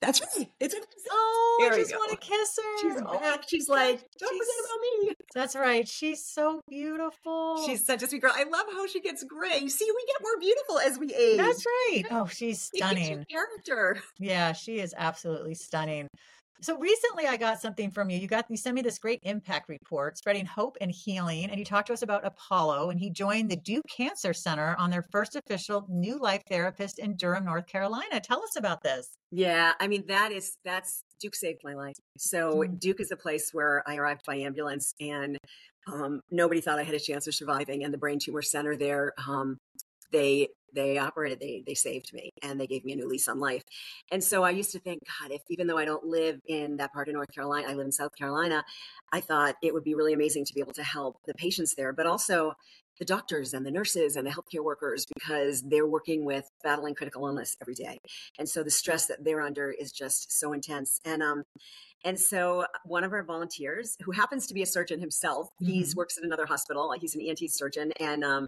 [0.00, 0.48] That's right.
[0.60, 0.78] It's a,
[1.12, 2.78] Oh, There I just want to kiss her.
[2.80, 3.44] she's Oh, back.
[3.48, 5.14] She's like, don't she's- forget about me.
[5.34, 5.86] That's right.
[5.86, 7.62] She's so beautiful.
[7.66, 8.32] She's such a sweet girl.
[8.34, 9.68] I love how she gets gray.
[9.68, 11.36] See, we get more beautiful as we age.
[11.36, 12.02] That's right.
[12.10, 13.24] Oh, she's stunning.
[13.30, 14.00] character.
[14.18, 16.08] Yeah, she is absolutely stunning.
[16.62, 18.18] So recently I got something from you.
[18.18, 21.64] You got you sent me this great impact report spreading hope and healing and you
[21.64, 25.36] talked to us about Apollo and he joined the Duke Cancer Center on their first
[25.36, 28.20] official Newfie therapist in Durham, North Carolina.
[28.20, 29.16] Tell us about this.
[29.30, 31.94] Yeah, I mean that is that's Duke saved my life.
[32.18, 32.78] So Mm.
[32.78, 35.38] Duke is a place where I arrived by ambulance, and
[35.86, 37.84] um, nobody thought I had a chance of surviving.
[37.84, 39.58] And the brain tumor center there, um,
[40.12, 43.40] they they operated, they they saved me, and they gave me a new lease on
[43.40, 43.62] life.
[44.10, 46.92] And so I used to think, God, if even though I don't live in that
[46.92, 48.64] part of North Carolina, I live in South Carolina,
[49.12, 51.92] I thought it would be really amazing to be able to help the patients there,
[51.92, 52.54] but also
[52.98, 57.26] the doctors and the nurses and the healthcare workers because they're working with battling critical
[57.26, 57.98] illness every day.
[58.38, 61.00] And so the stress that they're under is just so intense.
[61.06, 61.44] And um
[62.04, 65.72] and so one of our volunteers, who happens to be a surgeon himself, mm-hmm.
[65.72, 66.94] he works at another hospital.
[66.98, 68.46] He's an ENT surgeon, and um,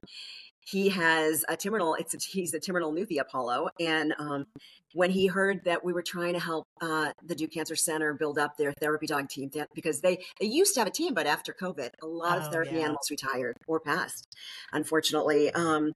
[0.64, 1.98] he has a Timbernell.
[1.98, 4.46] It's a, he's a Timbernell Newfie Apollo, and um,
[4.94, 8.38] when he heard that we were trying to help uh, the Duke Cancer Center build
[8.38, 11.52] up their therapy dog team, because they they used to have a team, but after
[11.52, 12.82] COVID, a lot oh, of therapy yeah.
[12.82, 14.26] animals retired or passed,
[14.72, 15.50] unfortunately.
[15.52, 15.92] Um,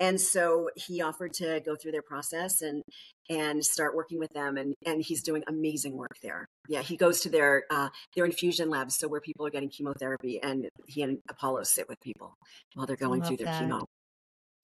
[0.00, 2.82] and so he offered to go through their process and
[3.28, 7.20] and start working with them and and he's doing amazing work there yeah he goes
[7.20, 11.18] to their uh, their infusion labs so where people are getting chemotherapy and he and
[11.28, 12.34] apollo sit with people
[12.74, 13.62] while they're going through their that.
[13.62, 13.84] chemo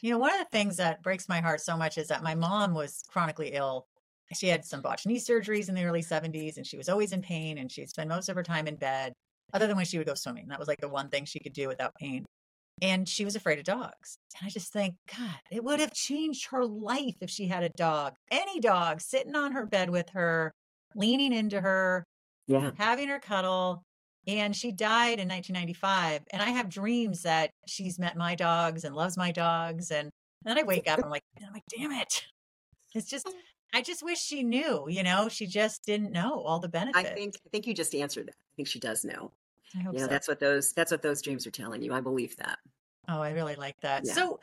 [0.02, 2.34] you know, one of the things that breaks my heart so much is that my
[2.34, 3.86] mom was chronically ill.
[4.34, 7.22] She had some botched knee surgeries in the early 70s and she was always in
[7.22, 9.12] pain and she'd spend most of her time in bed,
[9.52, 10.48] other than when she would go swimming.
[10.48, 12.24] That was like the one thing she could do without pain.
[12.82, 14.18] And she was afraid of dogs.
[14.38, 17.70] And I just think, God, it would have changed her life if she had a
[17.70, 20.52] dog, any dog sitting on her bed with her,
[20.94, 22.04] leaning into her,
[22.46, 22.72] yeah.
[22.76, 23.82] having her cuddle
[24.26, 28.94] and she died in 1995 and i have dreams that she's met my dogs and
[28.94, 30.10] loves my dogs and,
[30.42, 32.24] then i wake up and i'm like i'm like damn it.
[32.94, 33.34] It's just oh.
[33.74, 35.28] i just wish she knew you know?
[35.28, 38.36] She just didn't know all the benefits i think i think you just answered that.
[38.36, 39.32] I think she does know.
[39.74, 40.10] I hope you know, so.
[40.10, 41.92] that's what those that's what those dreams are telling you.
[41.92, 42.58] I believe that.
[43.08, 44.04] Oh, I really like that.
[44.04, 44.14] Yeah.
[44.14, 44.40] So,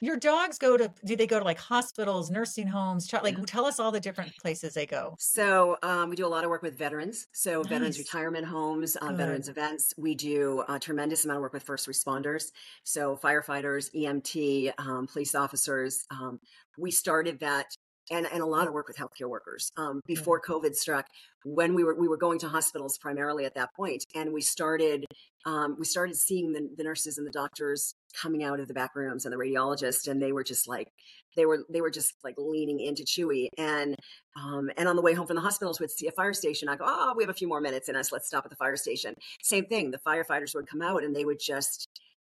[0.00, 3.12] your dogs go to, do they go to like hospitals, nursing homes?
[3.12, 3.44] Like, yeah.
[3.46, 5.14] tell us all the different places they go.
[5.18, 7.26] So, um, we do a lot of work with veterans.
[7.32, 7.68] So, nice.
[7.68, 9.94] veterans retirement homes, um, veterans events.
[9.96, 12.52] We do a tremendous amount of work with first responders.
[12.84, 16.04] So, firefighters, EMT, um, police officers.
[16.10, 16.40] Um,
[16.76, 17.66] we started that
[18.10, 21.06] and, and a lot of work with healthcare workers um, before COVID struck.
[21.44, 25.06] When we were we were going to hospitals primarily at that point, and we started
[25.46, 28.94] um, we started seeing the, the, nurses and the doctors coming out of the back
[28.94, 30.88] rooms and the radiologists, and they were just like
[31.36, 33.48] they were they were just like leaning into Chewy.
[33.56, 33.94] And
[34.36, 36.68] um, and on the way home from the hospitals, we'd see a fire station.
[36.68, 38.12] I go, oh, we have a few more minutes in us.
[38.12, 39.14] Let's stop at the fire station.
[39.42, 39.90] Same thing.
[39.90, 41.88] The firefighters would come out, and they would just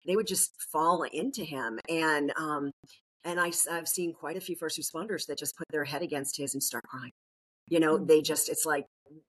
[0.05, 2.71] they would just fall into him and um,
[3.23, 6.37] and I, have seen quite a few first responders that just put their head against
[6.37, 7.11] his and start crying.
[7.69, 8.05] You know, mm-hmm.
[8.05, 8.85] they just, it's like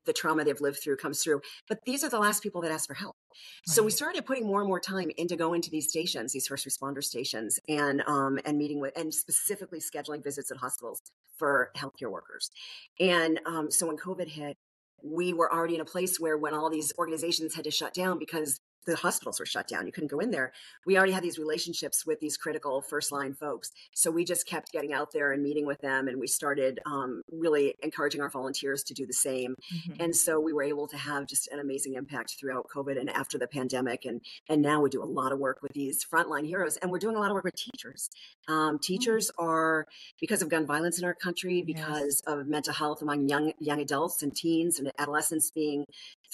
[0.06, 1.40] the trauma they've lived through comes through.
[1.68, 3.16] But these are the last people that ask for help.
[3.30, 3.74] Right.
[3.74, 6.66] So we started putting more and more time into going to these stations, these first
[6.66, 11.00] responder stations, and um, and meeting with and specifically scheduling visits at hospitals
[11.38, 12.50] for healthcare workers.
[12.98, 14.56] And um, so when COVID hit,
[15.02, 18.18] we were already in a place where when all these organizations had to shut down
[18.18, 19.86] because the hospitals were shut down.
[19.86, 20.52] You couldn't go in there.
[20.86, 23.72] We already had these relationships with these critical first line folks.
[23.94, 26.08] So we just kept getting out there and meeting with them.
[26.08, 29.54] And we started um, really encouraging our volunteers to do the same.
[29.74, 30.02] Mm-hmm.
[30.02, 33.38] And so we were able to have just an amazing impact throughout COVID and after
[33.38, 34.04] the pandemic.
[34.04, 36.76] And, and now we do a lot of work with these frontline heroes.
[36.78, 38.10] And we're doing a lot of work with teachers.
[38.48, 38.76] Um, mm-hmm.
[38.78, 39.48] teachers mm-hmm.
[39.48, 39.86] are,
[40.20, 42.34] because of gun violence in our country, because yes.
[42.34, 45.84] of mental health among young, young adults and teens and adolescents being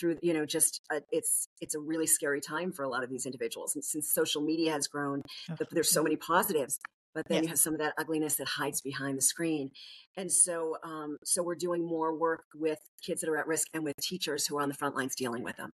[0.00, 3.10] through you know just a, it's it's a really scary time for a lot of
[3.10, 5.22] these individuals and since social media has grown
[5.70, 6.80] there's so many positives
[7.14, 7.42] but then yes.
[7.42, 9.70] you have some of that ugliness that hides behind the screen.
[10.16, 13.84] And so um, so we're doing more work with kids that are at risk and
[13.84, 15.72] with teachers who are on the front lines dealing with them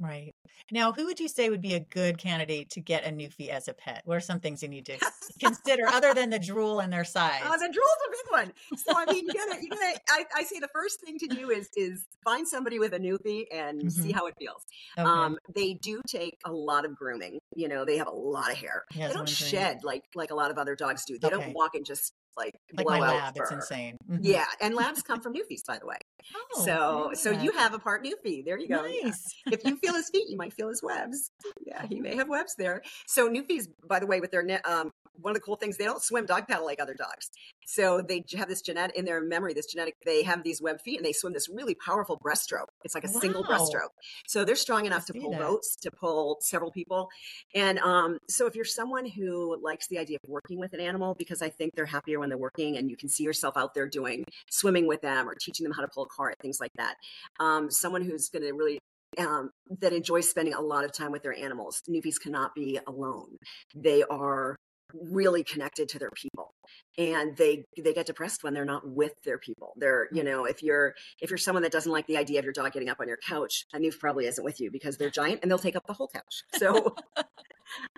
[0.00, 0.34] Right.
[0.70, 3.68] Now, who would you say would be a good candidate to get a Newfie as
[3.68, 4.02] a pet?
[4.04, 4.98] What are some things you need to
[5.40, 7.40] consider other than the drool and their size?
[7.44, 8.52] Oh, the drool's a big one.
[8.76, 10.00] So I mean, you gotta, you gotta.
[10.10, 13.44] I, I say the first thing to do is is find somebody with a Newfie
[13.52, 13.88] and mm-hmm.
[13.88, 14.64] see how it feels.
[14.98, 15.08] Okay.
[15.08, 17.38] Um, they do take a lot of grooming.
[17.54, 18.84] You know, they have a lot of hair.
[18.94, 21.18] Yeah, they don't shed like like a lot of other dogs do.
[21.18, 21.36] They okay.
[21.36, 23.36] don't walk and just like like my lab.
[23.36, 23.98] It's insane.
[24.10, 24.22] Mm-hmm.
[24.22, 25.98] Yeah, and labs come from Newfies, by the way.
[26.34, 28.44] Oh, so so you have a part Newfie.
[28.44, 28.82] There you go.
[28.82, 29.34] Nice.
[29.46, 29.54] Yeah.
[29.54, 31.30] if you feel his feet, you might feel his webs.
[31.66, 32.82] Yeah, he may have webs there.
[33.06, 36.02] So Newfies, by the way, with their um, one of the cool things they don't
[36.02, 37.30] swim dog paddle like other dogs
[37.66, 40.96] so they have this genetic in their memory this genetic they have these web feet
[40.96, 43.20] and they swim this really powerful breaststroke it's like a wow.
[43.20, 43.92] single breaststroke
[44.26, 45.40] so they're strong enough to pull that.
[45.40, 47.08] boats to pull several people
[47.54, 51.14] and um, so if you're someone who likes the idea of working with an animal
[51.14, 53.88] because i think they're happier when they're working and you can see yourself out there
[53.88, 56.96] doing swimming with them or teaching them how to pull a cart things like that
[57.40, 58.78] um, someone who's going to really
[59.16, 59.50] um,
[59.80, 61.82] that enjoys spending a lot of time with their animals.
[61.88, 63.36] Newfies cannot be alone.
[63.74, 64.56] They are
[64.94, 66.54] really connected to their people
[66.96, 69.72] and they they get depressed when they're not with their people.
[69.76, 72.52] They're you know if you're if you're someone that doesn't like the idea of your
[72.52, 75.40] dog getting up on your couch a Newf probably isn't with you because they're giant
[75.42, 76.42] and they'll take up the whole couch.
[76.58, 76.94] So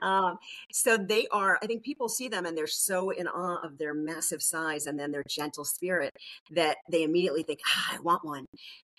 [0.03, 0.39] um,
[0.73, 3.95] so they are, I think people see them and they're so in awe of their
[3.95, 6.15] massive size and then their gentle spirit
[6.51, 8.47] that they immediately think, ah, I want one.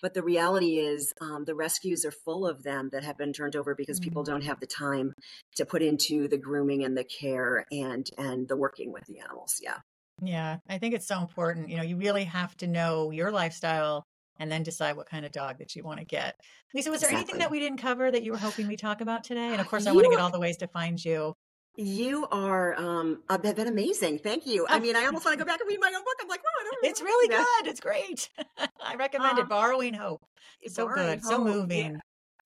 [0.02, 3.56] But the reality is, um, the rescues are full of them that have been turned
[3.56, 4.10] over because mm-hmm.
[4.10, 5.14] people don't have the time
[5.56, 9.60] to put into the grooming and the care and and the working with the animals.
[9.62, 9.78] Yeah.
[10.20, 11.68] Yeah, I think it's so important.
[11.68, 14.04] You know, you really have to know your lifestyle
[14.38, 16.36] and then decide what kind of dog that you want to get.
[16.74, 19.24] Lisa, was there anything that we didn't cover that you were hoping we talk about
[19.24, 19.52] today?
[19.52, 21.34] And of course, I you, want to get all the ways to find you.
[21.76, 24.18] You are um have been amazing.
[24.18, 24.66] Thank you.
[24.68, 26.16] I mean, I almost want to go back and read my own book.
[26.20, 27.66] I'm like, oh, it's really good.
[27.66, 28.28] It's great.
[28.84, 29.48] I recommend uh, it.
[29.48, 30.20] Borrowing Hope.
[30.60, 31.32] It's so good, hope.
[31.32, 31.92] so moving.
[31.92, 31.98] Yeah.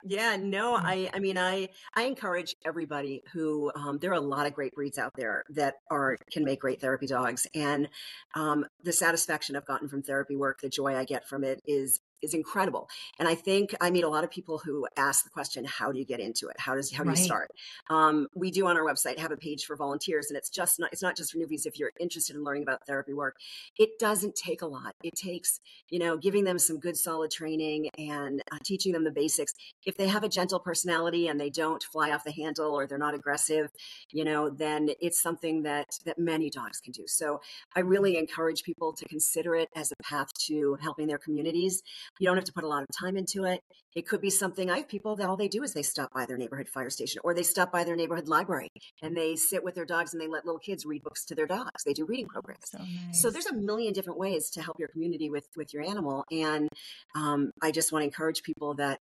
[0.08, 0.82] Yeah, no, mm.
[0.84, 4.72] I I mean I I encourage everybody who um, there are a lot of great
[4.72, 7.88] breeds out there that are can make great therapy dogs, and
[8.36, 11.98] um, the satisfaction I've gotten from therapy work, the joy I get from it is
[12.22, 12.88] is incredible.
[13.18, 15.98] And I think I meet a lot of people who ask the question, how do
[15.98, 16.56] you get into it?
[16.58, 17.18] How does how do right.
[17.18, 17.50] you start?
[17.90, 20.92] Um, we do on our website have a page for volunteers, and it's just not
[20.92, 21.66] it's not just for newbies.
[21.66, 23.36] If you're interested in learning about therapy work,
[23.78, 24.94] it doesn't take a lot.
[25.02, 29.10] It takes you know giving them some good solid training and uh, teaching them the
[29.10, 29.52] basics.
[29.84, 32.98] If they have a gentle personality and they don't fly off the handle or they're
[32.98, 33.70] not aggressive,
[34.10, 37.04] you know, then it's something that that many dogs can do.
[37.06, 37.40] So
[37.74, 41.82] I really encourage people to consider it as a path to helping their communities.
[42.18, 43.60] You don't have to put a lot of time into it.
[43.94, 46.26] It could be something I have people that all they do is they stop by
[46.26, 48.68] their neighborhood fire station or they stop by their neighborhood library
[49.02, 51.46] and they sit with their dogs and they let little kids read books to their
[51.46, 51.82] dogs.
[51.84, 52.70] They do reading programs.
[52.70, 53.22] So, nice.
[53.22, 56.24] so there's a million different ways to help your community with with your animal.
[56.30, 56.68] And
[57.14, 58.98] um, I just want to encourage people that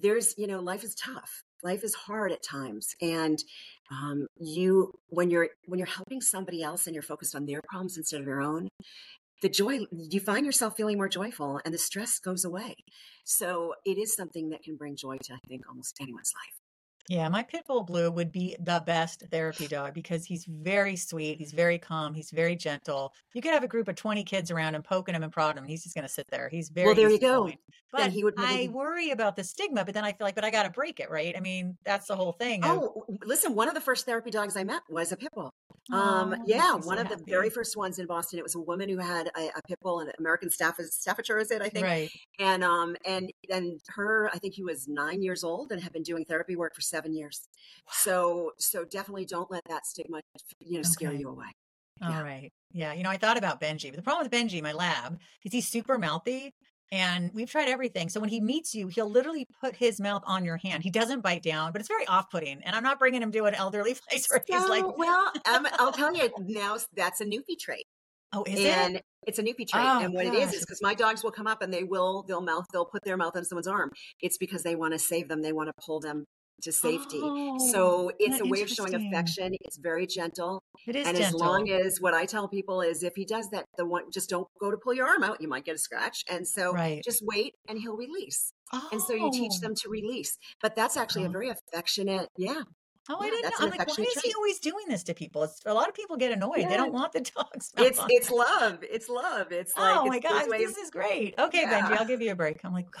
[0.00, 3.42] there's you know life is tough life is hard at times and
[3.90, 7.96] um, you when you're when you're helping somebody else and you're focused on their problems
[7.96, 8.68] instead of your own
[9.42, 12.76] the joy you find yourself feeling more joyful and the stress goes away.
[13.24, 16.67] So it is something that can bring joy to i think almost anyone's life
[17.08, 21.38] yeah, my pit bull blue would be the best therapy dog because he's very sweet,
[21.38, 23.14] he's very calm, he's very gentle.
[23.32, 25.68] You could have a group of 20 kids around him poking him and prodding him.
[25.68, 26.50] He's just going to sit there.
[26.50, 27.50] He's very Well, there you go.
[27.90, 30.50] But he would I worry about the stigma, but then I feel like, but I
[30.50, 31.34] got to break it, right?
[31.34, 32.60] I mean, that's the whole thing.
[32.62, 35.54] Oh, listen, one of the first therapy dogs I met was a pit bull.
[35.90, 37.14] Um, oh, yeah, one so of happy.
[37.14, 38.38] the very first ones in Boston.
[38.38, 41.50] It was a woman who had a, a pit bull, an American Staff Staffordshire, is
[41.50, 41.62] it?
[41.62, 41.86] I think.
[41.86, 42.10] Right.
[42.38, 46.02] And um, and and her, I think he was nine years old and had been
[46.02, 47.48] doing therapy work for seven years.
[47.86, 47.92] Wow.
[47.92, 50.20] So so definitely don't let that stigma,
[50.60, 51.46] you know, scare you away.
[52.02, 52.22] All yeah.
[52.22, 52.52] right.
[52.72, 52.92] Yeah.
[52.92, 55.68] You know, I thought about Benji, but the problem with Benji, my lab, is he's
[55.68, 56.52] super mouthy
[56.90, 58.08] and we've tried everything.
[58.08, 60.82] So when he meets you, he'll literally put his mouth on your hand.
[60.82, 62.62] He doesn't bite down, but it's very off-putting.
[62.62, 65.66] And I'm not bringing him to an elderly place where he's no, like, "Well, um,
[65.74, 66.78] I'll tell you now.
[66.94, 67.84] That's a Newfie trait."
[68.32, 69.04] Oh, is and it?
[69.26, 70.34] It's a Newfie trait, oh, and what gosh.
[70.34, 72.84] it is is because my dogs will come up and they will they'll mouth they'll
[72.84, 73.90] put their mouth on someone's arm.
[74.20, 75.42] It's because they want to save them.
[75.42, 76.24] They want to pull them
[76.62, 77.20] to safety.
[77.22, 79.54] Oh, so it's a way of showing affection.
[79.62, 80.62] It's very gentle.
[80.86, 81.36] It is and gentle.
[81.36, 84.28] as long as what I tell people is if he does that, the one just
[84.28, 86.24] don't go to pull your arm out, you might get a scratch.
[86.30, 87.02] And so right.
[87.04, 88.52] just wait and he'll release.
[88.72, 88.88] Oh.
[88.92, 89.60] And so you teach oh.
[89.60, 90.36] them to release.
[90.60, 91.32] But that's actually a oh.
[91.32, 92.62] very affectionate, yeah.
[93.10, 93.50] Oh, I didn't know.
[93.60, 95.42] I'm like, why is he always doing this to people?
[95.44, 96.58] It's, a lot of people get annoyed.
[96.58, 96.68] Yeah.
[96.68, 97.72] They don't want the dogs.
[97.78, 98.80] It's it's love.
[98.82, 99.50] It's love.
[99.50, 101.34] It's like oh my god, this is great.
[101.38, 101.80] Okay, yeah.
[101.80, 102.60] Benji, I'll give you a break.
[102.64, 102.86] I'm like,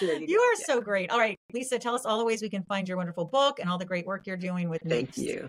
[0.00, 1.10] you, are so great.
[1.10, 3.68] All right, Lisa, tell us all the ways we can find your wonderful book and
[3.68, 4.82] all the great work you're doing with.
[4.86, 5.48] Thank you.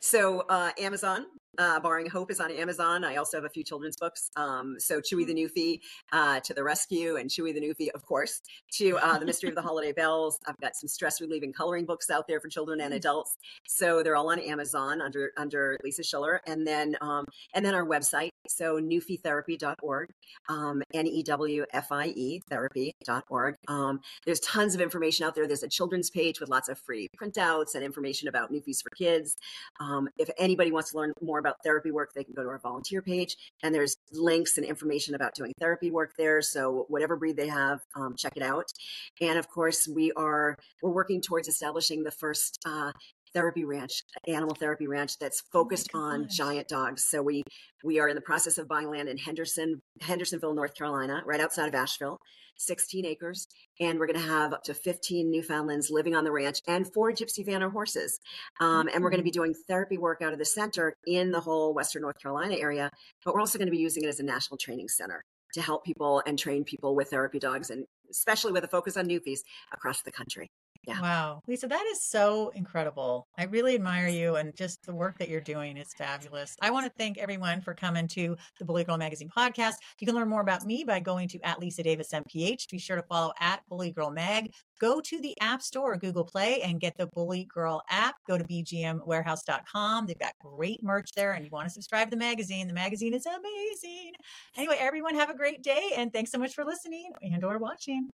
[0.00, 1.26] So uh, Amazon,
[1.58, 3.04] uh, Borrowing Hope is on Amazon.
[3.04, 4.30] I also have a few children's books.
[4.36, 5.80] Um, so Chewy the Newfie
[6.12, 8.40] uh, to the Rescue and Chewy the Newfie, of course,
[8.72, 10.38] to uh, The Mystery of the Holiday Bells.
[10.46, 13.36] I've got some stress relieving coloring books out there for children and adults.
[13.66, 16.40] So they're all on Amazon under under Lisa Schiller.
[16.46, 20.08] And then um, and then our website, so newfietherapy.org,
[20.48, 23.54] um, N-E-W-F-I-E therapy.org.
[23.68, 25.46] Um, there's tons of information out there.
[25.46, 29.36] There's a children's page with lots of free printouts and information about Newfies for kids.
[29.80, 32.58] Um, if anybody wants to learn more about therapy work, they can go to our
[32.58, 36.40] volunteer page and there's links and information about doing therapy work there.
[36.40, 38.72] So whatever breed they have, um, check it out.
[39.20, 42.92] And of course, we are we're working towards establishing the first uh,
[43.34, 47.04] therapy ranch, animal therapy ranch that's oh focused oh on giant dogs.
[47.04, 47.42] So we
[47.84, 51.68] we are in the process of buying land in Henderson, Hendersonville, North Carolina, right outside
[51.68, 52.18] of Asheville,
[52.58, 53.46] 16 acres,
[53.80, 57.12] and we're going to have up to 15 Newfoundlands living on the ranch and four
[57.12, 58.20] Gypsy Vanner horses.
[58.60, 61.40] Um, and we're going to be doing therapy work out of the center in the
[61.40, 62.90] whole Western North Carolina area,
[63.24, 65.84] but we're also going to be using it as a national training center to help
[65.84, 69.40] people and train people with therapy dogs and especially with a focus on newfies
[69.72, 70.50] across the country.
[70.84, 71.00] Yeah.
[71.00, 71.42] Wow.
[71.46, 73.28] Lisa, that is so incredible.
[73.38, 76.56] I really admire you and just the work that you're doing is fabulous.
[76.60, 79.74] I want to thank everyone for coming to the Bully Girl Magazine podcast.
[80.00, 82.68] You can learn more about me by going to at Lisa Davis MPH.
[82.68, 84.52] Be sure to follow at Bully Girl Mag.
[84.80, 88.16] Go to the App Store or Google Play and get the Bully Girl app.
[88.26, 90.06] Go to bgmwarehouse.com.
[90.06, 92.66] They've got great merch there and you want to subscribe to the magazine.
[92.66, 94.12] The magazine is amazing.
[94.56, 98.10] Anyway, everyone have a great day and thanks so much for listening and or watching.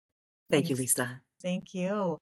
[0.51, 1.21] Thank you, Lisa.
[1.43, 1.89] Thank you.
[1.89, 2.19] Thank you.